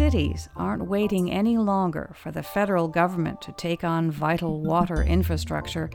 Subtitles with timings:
[0.00, 5.90] cities aren't waiting any longer for the federal government to take on vital water infrastructure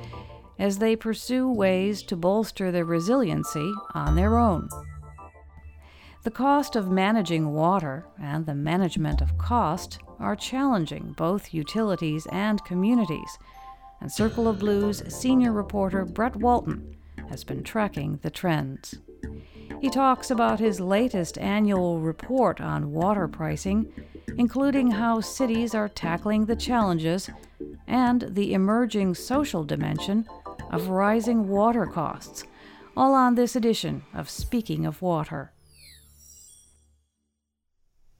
[0.59, 4.69] as they pursue ways to bolster their resiliency on their own.
[6.21, 12.63] The cost of managing water and the management of cost are challenging both utilities and
[12.63, 13.39] communities,
[14.01, 16.95] and Circle of Blue's senior reporter Brett Walton
[17.31, 18.99] has been tracking the trends.
[19.81, 23.91] He talks about his latest annual report on water pricing,
[24.37, 27.29] including how cities are tackling the challenges
[27.87, 30.27] and the emerging social dimension
[30.71, 32.43] of rising water costs,
[32.97, 35.51] all on this edition of Speaking of Water.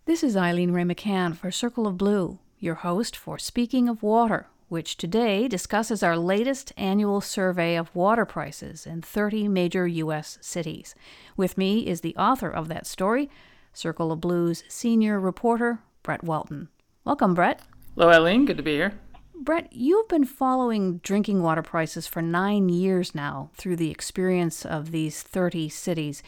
[0.06, 4.48] This is Eileen Ray McCann for Circle of Blue, your host for Speaking of Water,
[4.76, 10.38] which today discusses our latest annual survey of water prices in 30 major U.S.
[10.42, 10.94] cities.
[11.38, 13.30] With me is the author of that story,
[13.72, 16.68] Circle of Blue's senior reporter, Brett Walton.
[17.06, 17.62] Welcome, Brett.
[17.96, 18.44] Hello, Eileen.
[18.44, 19.00] Good to be here.
[19.34, 24.92] Brett, you've been following drinking water prices for nine years now through the experience of
[24.92, 26.22] these 30 cities.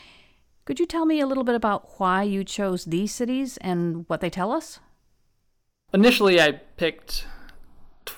[0.63, 4.21] Could you tell me a little bit about why you chose these cities and what
[4.21, 4.79] they tell us?
[5.91, 7.25] Initially, I picked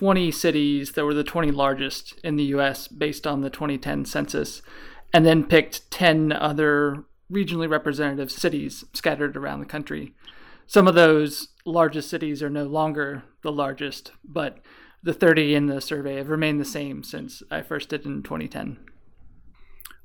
[0.00, 4.62] 20 cities that were the 20 largest in the US based on the 2010 census,
[5.12, 10.14] and then picked 10 other regionally representative cities scattered around the country.
[10.66, 14.60] Some of those largest cities are no longer the largest, but
[15.02, 18.78] the 30 in the survey have remained the same since I first did in 2010.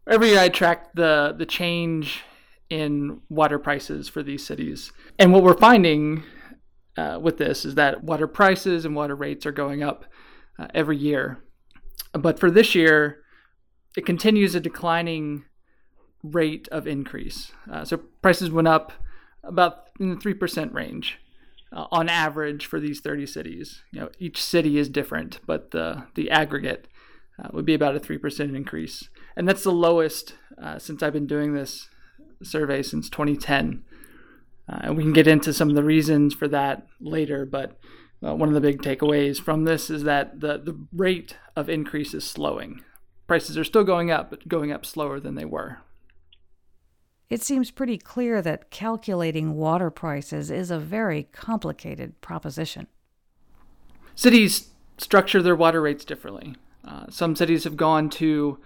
[0.09, 2.21] Every year I track the, the change
[2.69, 4.91] in water prices for these cities.
[5.17, 6.23] And what we're finding
[6.97, 10.05] uh, with this is that water prices and water rates are going up
[10.57, 11.39] uh, every year.
[12.13, 13.21] But for this year,
[13.97, 15.45] it continues a declining
[16.23, 17.51] rate of increase.
[17.71, 18.93] Uh, so prices went up
[19.43, 21.19] about in the 3% range
[21.71, 23.83] uh, on average for these 30 cities.
[23.91, 26.87] You know, each city is different, but the, the aggregate
[27.37, 29.09] uh, would be about a 3% increase.
[29.35, 31.89] And that's the lowest uh, since I've been doing this
[32.41, 33.83] survey since 2010.
[34.67, 37.77] Uh, and we can get into some of the reasons for that later, but
[38.25, 42.13] uh, one of the big takeaways from this is that the, the rate of increase
[42.13, 42.81] is slowing.
[43.27, 45.79] Prices are still going up, but going up slower than they were.
[47.29, 52.87] It seems pretty clear that calculating water prices is a very complicated proposition.
[54.15, 56.55] Cities structure their water rates differently.
[56.83, 58.59] Uh, some cities have gone to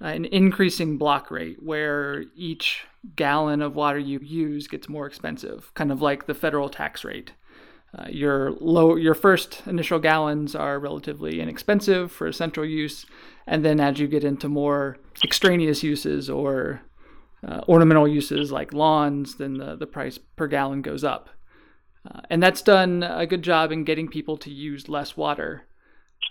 [0.00, 2.84] an increasing block rate where each
[3.16, 7.32] gallon of water you use gets more expensive, kind of like the federal tax rate.
[7.96, 13.06] Uh, your low, your first initial gallons are relatively inexpensive for essential use,
[13.46, 16.80] and then as you get into more extraneous uses or
[17.46, 21.28] uh, ornamental uses like lawns, then the, the price per gallon goes up.
[22.10, 25.64] Uh, and that's done a good job in getting people to use less water.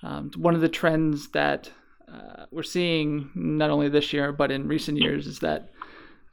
[0.01, 1.72] Um, one of the trends that
[2.11, 5.69] uh, we're seeing not only this year but in recent years is that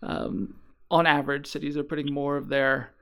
[0.03, 0.55] um,
[0.91, 2.93] on average cities are putting more of their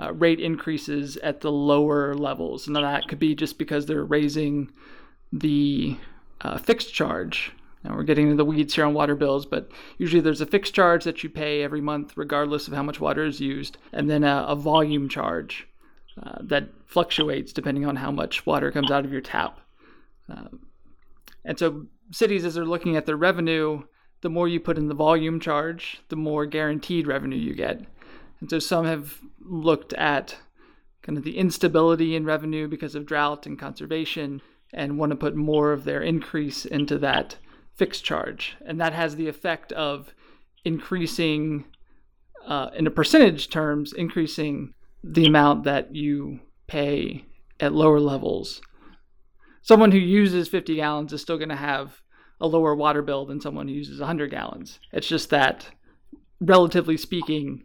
[0.00, 2.68] uh, rate increases at the lower levels.
[2.68, 4.70] Now that could be just because they're raising
[5.32, 5.96] the
[6.40, 7.52] uh, fixed charge.
[7.84, 10.74] Now we're getting into the weeds here on water bills, but usually there's a fixed
[10.74, 14.24] charge that you pay every month, regardless of how much water is used, and then
[14.24, 15.66] a, a volume charge
[16.22, 19.60] uh, that fluctuates depending on how much water comes out of your tap.
[20.30, 20.48] Uh,
[21.44, 23.82] and so cities, as they're looking at their revenue,
[24.20, 27.80] the more you put in the volume charge, the more guaranteed revenue you get.
[28.40, 30.36] And so some have looked at
[31.02, 34.42] kind of the instability in revenue because of drought and conservation
[34.72, 37.36] and want to put more of their increase into that
[37.74, 38.56] fixed charge.
[38.66, 40.12] And that has the effect of
[40.64, 41.64] increasing,
[42.46, 47.24] uh, in a percentage terms, increasing the amount that you pay
[47.60, 48.60] at lower levels
[49.62, 52.00] someone who uses 50 gallons is still going to have
[52.40, 54.78] a lower water bill than someone who uses 100 gallons.
[54.92, 55.68] It's just that,
[56.40, 57.64] relatively speaking,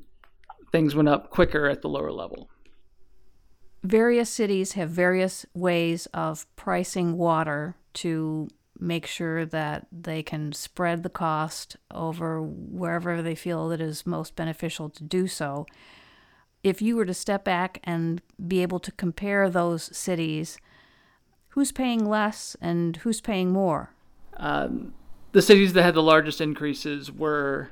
[0.72, 2.50] things went up quicker at the lower level.
[3.84, 8.48] Various cities have various ways of pricing water to
[8.80, 14.36] make sure that they can spread the cost over wherever they feel it is most
[14.36, 15.66] beneficial to do so.
[16.64, 20.58] If you were to step back and be able to compare those cities,
[21.54, 23.94] who's paying less and who's paying more?
[24.38, 24.94] Um,
[25.34, 27.70] the cities that had the largest increases were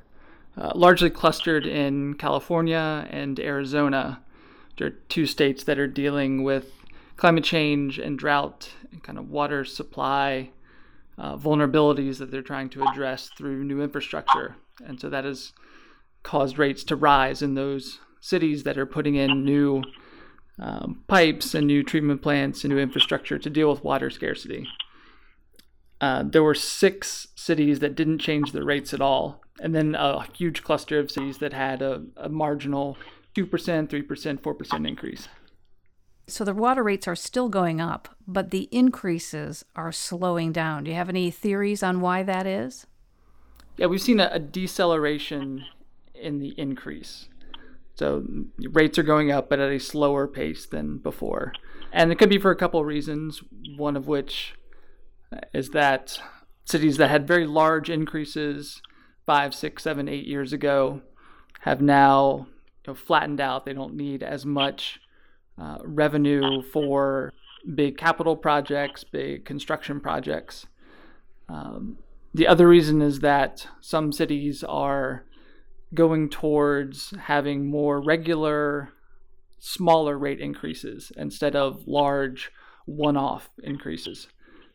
[0.56, 4.22] uh, largely clustered in California and Arizona.
[4.78, 6.72] They're two states that are dealing with
[7.18, 10.52] climate change and drought and kind of water supply
[11.18, 14.56] uh, vulnerabilities that they're trying to address through new infrastructure.
[14.86, 15.54] And so that has
[16.22, 19.84] caused rates to rise in those cities that are putting in new
[20.62, 24.68] um, pipes and new treatment plants and new infrastructure to deal with water scarcity.
[26.00, 30.24] Uh, there were six cities that didn't change their rates at all, and then a
[30.34, 32.98] huge cluster of cities that had a, a marginal
[33.36, 35.28] 2%, 3%, 4% increase.
[36.28, 40.84] So the water rates are still going up, but the increases are slowing down.
[40.84, 42.88] Do you have any theories on why that is?
[43.78, 45.66] Yeah, we've seen a, a deceleration
[46.14, 47.28] in the increase.
[48.02, 48.26] So
[48.72, 51.54] rates are going up, but at a slower pace than before.
[51.94, 53.44] And it could be for a couple of reasons,
[53.78, 54.56] one of which
[55.54, 56.20] is that
[56.66, 58.82] cities that had very large increases
[59.28, 61.04] five, six, seven, eight years ago
[61.60, 62.48] have now
[62.88, 63.66] you know, flattened out.
[63.66, 65.00] They don't need as much
[65.60, 67.32] uh, revenue for
[67.76, 70.66] big capital projects, big construction projects.
[71.48, 72.00] Um,
[72.34, 75.24] the other reason is that some cities are
[75.94, 78.90] going towards having more regular,
[79.60, 82.52] smaller rate increases instead of large
[82.86, 84.28] one off increases.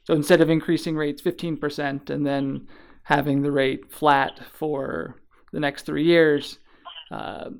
[0.05, 2.69] So instead of increasing rates 15% and then
[3.03, 5.21] having the rate flat for
[5.53, 6.59] the next three years,
[7.11, 7.51] uh,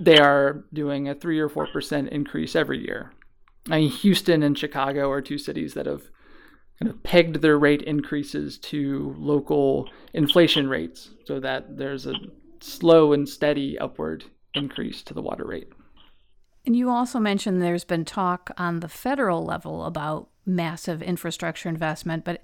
[0.00, 3.12] they are doing a three or four percent increase every year.
[3.70, 6.02] I mean, Houston and Chicago are two cities that have
[6.80, 12.14] kind of pegged their rate increases to local inflation rates so that there's a
[12.66, 14.24] slow and steady upward
[14.54, 15.68] increase to the water rate.
[16.64, 22.24] And you also mentioned there's been talk on the federal level about massive infrastructure investment,
[22.24, 22.42] but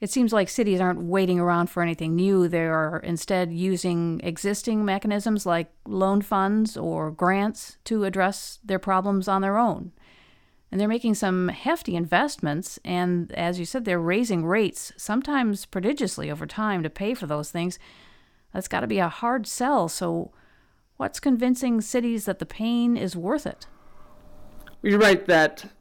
[0.00, 2.48] it seems like cities aren't waiting around for anything new.
[2.48, 9.26] They are instead using existing mechanisms like loan funds or grants to address their problems
[9.26, 9.92] on their own.
[10.70, 16.30] And they're making some hefty investments, and as you said, they're raising rates, sometimes prodigiously
[16.30, 17.78] over time, to pay for those things.
[18.56, 19.86] That's got to be a hard sell.
[19.86, 20.30] So,
[20.96, 23.66] what's convincing cities that the pain is worth it?
[24.80, 25.74] You're right that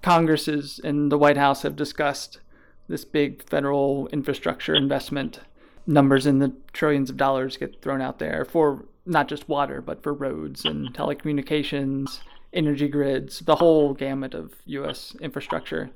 [0.00, 2.40] Congresses and the White House have discussed
[2.88, 5.40] this big federal infrastructure investment.
[5.86, 10.02] Numbers in the trillions of dollars get thrown out there for not just water, but
[10.02, 12.20] for roads and telecommunications,
[12.54, 15.14] energy grids, the whole gamut of U.S.
[15.20, 15.90] infrastructure.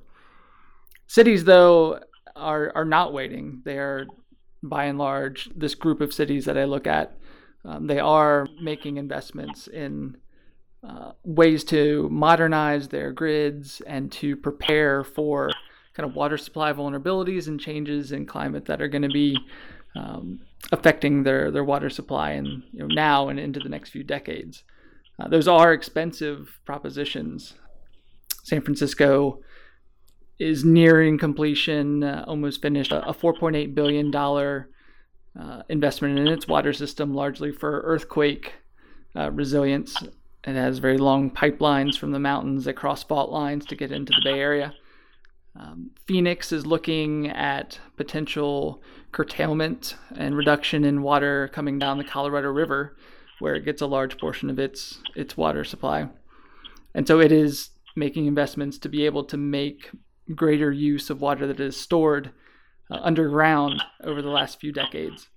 [1.06, 2.00] Cities, though,
[2.34, 3.62] are, are not waiting.
[3.64, 4.06] They are,
[4.62, 7.16] by and large, this group of cities that I look at,
[7.64, 10.16] um, they are making investments in
[10.86, 15.50] uh, ways to modernize their grids and to prepare for
[15.94, 19.36] kind of water supply vulnerabilities and changes in climate that are going to be
[19.96, 20.40] um,
[20.72, 24.62] affecting their, their water supply and you know, now and into the next few decades.
[25.18, 27.54] Uh, those are expensive propositions.
[28.44, 29.40] San Francisco
[30.38, 36.72] is nearing completion, uh, almost finished, a, a $4.8 billion uh, investment in its water
[36.72, 38.54] system, largely for earthquake
[39.14, 39.96] uh, resilience.
[40.44, 44.12] It has very long pipelines from the mountains that cross fault lines to get into
[44.12, 44.74] the Bay Area.
[45.58, 48.82] Um, Phoenix is looking at potential
[49.12, 52.96] curtailment and reduction in water coming down the Colorado River,
[53.38, 56.08] where it gets a large portion of its its water supply.
[56.94, 59.90] And so it is making investments to be able to make
[60.34, 62.30] greater use of water that is stored
[62.90, 65.28] uh, underground over the last few decades.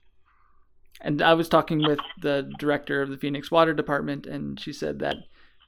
[1.01, 4.99] And I was talking with the director of the Phoenix Water Department, and she said
[4.99, 5.15] that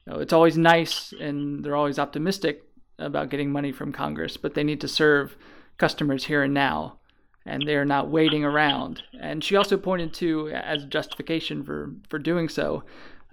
[0.06, 2.62] you know, it's always nice and they're always optimistic
[2.98, 5.36] about getting money from Congress, but they need to serve
[5.78, 6.98] customers here and now,
[7.46, 9.02] and they're not waiting around.
[9.20, 12.84] And she also pointed to, as justification for, for doing so,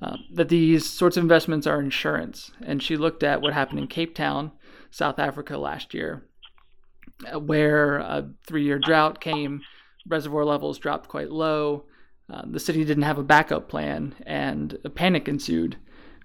[0.01, 2.51] uh, that these sorts of investments are insurance.
[2.65, 4.51] And she looked at what happened in Cape Town,
[4.91, 6.23] South Africa last year,
[7.31, 9.61] uh, where a three year drought came,
[10.07, 11.85] reservoir levels dropped quite low.
[12.31, 15.77] Uh, the city didn't have a backup plan, and a panic ensued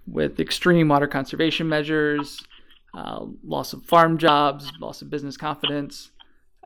[0.06, 2.42] with extreme water conservation measures,
[2.94, 6.10] uh, loss of farm jobs, loss of business confidence,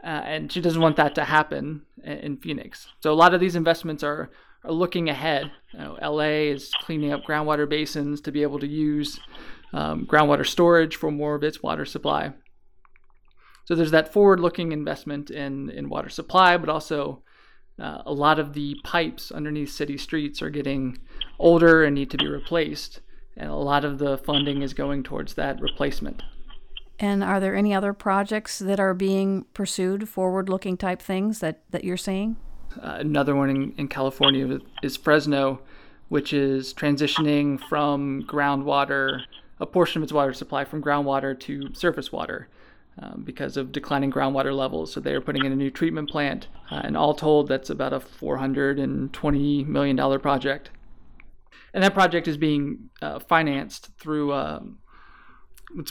[0.05, 2.89] uh, and she doesn't want that to happen in, Phoenix.
[3.01, 4.31] So a lot of these investments are,
[4.65, 5.51] are looking ahead.
[5.73, 9.19] You know, LA is cleaning up groundwater basins to be able to use
[9.73, 12.33] um, groundwater storage for more of its water supply.
[13.65, 17.23] So there's that forward-looking investment in in water supply, but also
[17.79, 20.99] uh, a lot of the pipes underneath city streets are getting
[21.39, 23.01] older and need to be replaced
[23.39, 26.23] and a lot of the funding is going towards that replacement.
[26.99, 31.63] And are there any other projects that are being pursued, forward looking type things that,
[31.71, 32.37] that you're seeing?
[32.83, 35.61] Uh, another one in, in California is Fresno,
[36.09, 39.23] which is transitioning from groundwater,
[39.61, 42.49] a portion of its water supply from groundwater to surface water.
[43.01, 44.93] Um, because of declining groundwater levels.
[44.93, 46.49] So they are putting in a new treatment plant.
[46.69, 50.71] Uh, and all told, that's about a $420 million project
[51.75, 54.79] and that project is being uh, financed through um,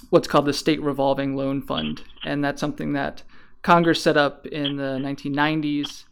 [0.09, 2.03] what's called the State Revolving Loan Fund.
[2.25, 3.23] And that's something that
[3.61, 6.03] Congress set up in the 1990s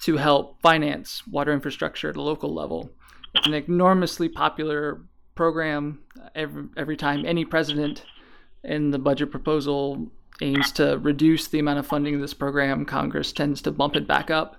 [0.00, 2.90] to help finance water infrastructure at a local level.
[3.34, 5.02] It's an enormously popular
[5.34, 6.00] program.
[6.34, 8.04] Every, every time any president
[8.62, 10.10] in the budget proposal
[10.40, 14.06] aims to reduce the amount of funding of this program, Congress tends to bump it
[14.06, 14.56] back up.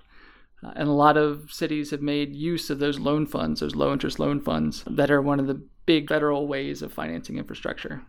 [0.64, 3.92] Uh, and a lot of cities have made use of those loan funds, those low
[3.92, 8.02] interest loan funds, that are one of the big federal ways of financing infrastructure.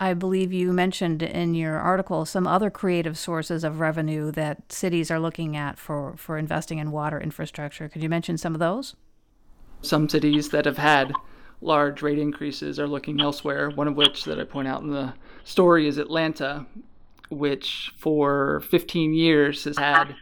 [0.00, 5.10] I believe you mentioned in your article some other creative sources of revenue that cities
[5.10, 7.88] are looking at for, for investing in water infrastructure.
[7.88, 8.94] Could you mention some of those?
[9.82, 11.12] Some cities that have had
[11.60, 15.14] large rate increases are looking elsewhere, one of which that I point out in the
[15.44, 16.66] story is Atlanta,
[17.30, 20.14] which for 15 years has had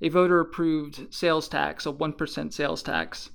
[0.00, 3.30] a voter approved sales tax, a 1% sales tax,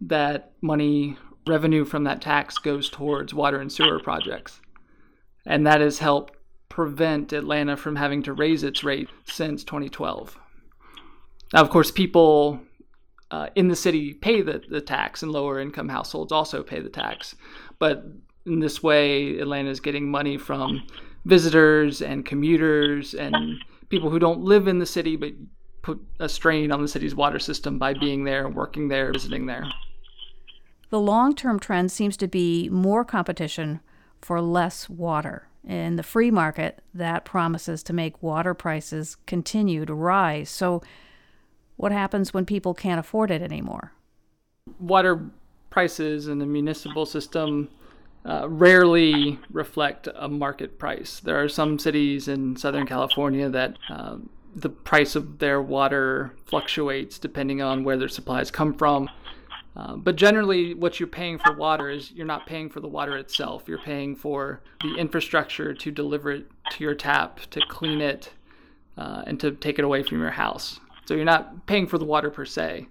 [0.00, 4.60] that money, revenue from that tax goes towards water and sewer projects
[5.46, 6.34] and that has helped
[6.68, 10.38] prevent Atlanta from having to raise its rate since 2012.
[11.52, 12.60] Now, of course, people
[13.34, 16.88] uh, in the city pay the, the tax, and lower income households also pay the
[16.88, 17.34] tax.
[17.80, 18.04] But
[18.46, 20.86] in this way, Atlanta is getting money from
[21.24, 23.34] visitors and commuters and
[23.88, 25.32] people who don't live in the city but
[25.82, 29.66] put a strain on the city's water system by being there, working there, visiting there.
[30.90, 33.80] The long term trend seems to be more competition
[34.22, 35.48] for less water.
[35.64, 40.50] In the free market, that promises to make water prices continue to rise.
[40.50, 40.82] So,
[41.76, 43.92] what happens when people can't afford it anymore?
[44.78, 45.30] Water
[45.70, 47.68] prices in the municipal system
[48.26, 51.20] uh, rarely reflect a market price.
[51.20, 54.16] There are some cities in Southern California that uh,
[54.56, 59.10] the price of their water fluctuates depending on where their supplies come from.
[59.76, 63.16] Uh, but generally, what you're paying for water is you're not paying for the water
[63.16, 63.64] itself.
[63.66, 68.30] You're paying for the infrastructure to deliver it to your tap, to clean it,
[68.96, 70.78] uh, and to take it away from your house.
[71.06, 72.86] So you're not paying for the water per se.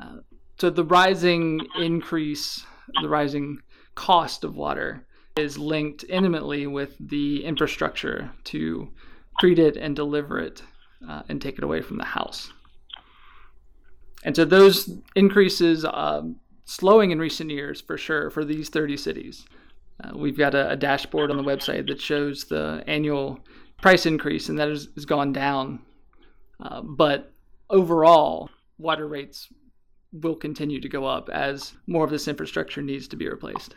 [0.00, 0.18] Uh,
[0.58, 2.64] so the rising increase,
[3.00, 3.58] the rising
[3.94, 8.88] cost of water is linked intimately with the infrastructure to
[9.40, 10.62] treat it and deliver it
[11.08, 12.52] uh, and take it away from the house.
[14.24, 19.44] And so those increases um, slowing in recent years for sure for these 30 cities.
[20.02, 23.40] Uh, we've got a, a, dashboard on the website that shows the annual
[23.80, 25.80] price increase, and that has, has gone down.
[26.62, 27.32] Uh, but
[27.70, 29.48] overall, water rates
[30.12, 33.74] will continue to go up as more of this infrastructure needs to be replaced.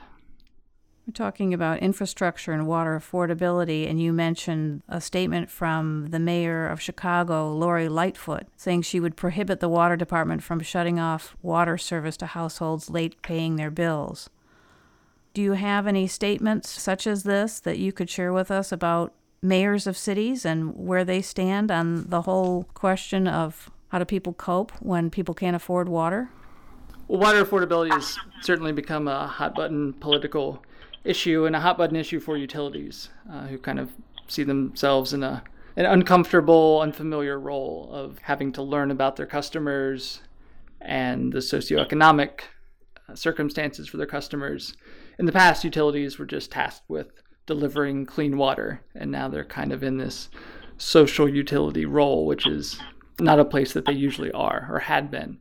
[1.08, 6.68] We're talking about infrastructure and water affordability, and you mentioned a statement from the mayor
[6.68, 11.78] of Chicago, Lori Lightfoot, saying she would prohibit the water department from shutting off water
[11.78, 14.32] service to households late paying their bills.
[15.36, 19.14] Do you have any statements such as this that you could share with us about
[19.42, 24.34] mayors of cities and where they stand on the whole question of how do people
[24.34, 26.30] cope when people can't afford water?
[27.08, 30.64] Well, water affordability has certainly become a hot button political
[31.04, 33.92] issue and a hot button issue for utilities uh, who kind of
[34.28, 35.44] see themselves in a
[35.78, 40.22] an uncomfortable, unfamiliar role of having to learn about their customers
[40.80, 42.42] and the socioeconomic
[43.10, 44.76] uh, circumstances for their customers.
[45.20, 49.72] In the past, utilities were just tasked with delivering clean water, and now they're kind
[49.72, 50.30] of in this
[50.78, 52.80] social utility role, which is
[53.20, 55.40] not a place that they usually are or had been.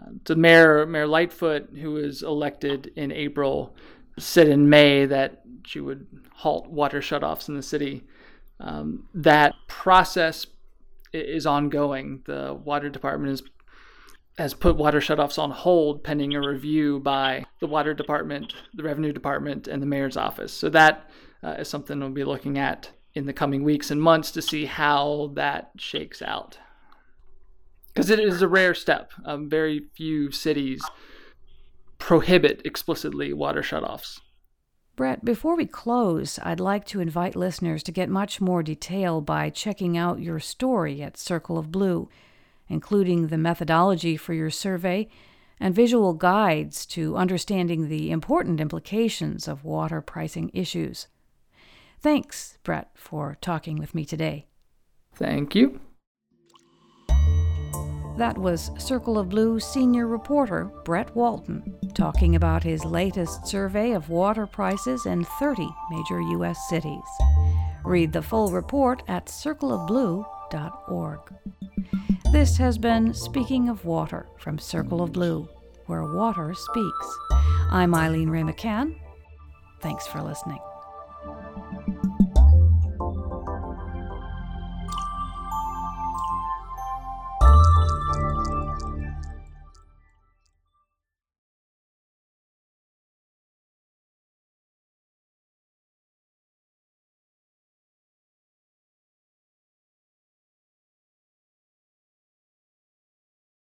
[0.00, 3.74] Uh, so Mayor Mayor Lightfoot, who was elected in April,
[4.18, 8.04] said in May that she would halt water shutoffs in the city.
[8.60, 10.46] Um, that process
[11.12, 12.22] is ongoing.
[12.26, 13.42] The water department is,
[14.38, 19.12] has put water shutoffs on hold pending a review by the water department, the revenue
[19.12, 20.52] department, and the mayor's office.
[20.52, 21.08] So that
[21.42, 24.64] uh, is something we'll be looking at in the coming weeks and months to see
[24.64, 26.58] how that shakes out.
[27.92, 29.12] Because it is a rare step.
[29.24, 30.82] Um, very few cities
[31.98, 34.20] prohibit explicitly water shutoffs.
[34.96, 39.50] Brett, before we close, I'd like to invite listeners to get much more detail by
[39.50, 42.08] checking out your story at Circle of Blue,
[42.68, 45.08] including the methodology for your survey
[45.60, 51.08] and visual guides to understanding the important implications of water pricing issues.
[52.00, 54.46] Thanks, Brett, for talking with me today.
[55.14, 55.80] Thank you.
[58.16, 64.08] That was Circle of Blue senior reporter Brett Walton talking about his latest survey of
[64.08, 66.68] water prices in 30 major U.S.
[66.68, 67.02] cities.
[67.84, 71.20] Read the full report at circleofblue.org.
[72.34, 75.48] This has been Speaking of Water from Circle of Blue,
[75.86, 77.18] where water speaks.
[77.70, 78.96] I'm Eileen Ray McCann.
[79.80, 80.58] Thanks for listening.